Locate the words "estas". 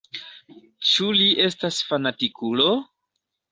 1.45-1.83